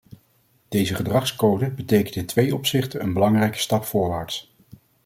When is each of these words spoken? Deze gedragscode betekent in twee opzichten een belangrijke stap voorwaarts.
Deze 0.67 0.95
gedragscode 0.95 1.69
betekent 1.71 2.15
in 2.15 2.25
twee 2.25 2.55
opzichten 2.55 3.01
een 3.01 3.13
belangrijke 3.13 3.57
stap 3.57 3.85
voorwaarts. 3.85 4.55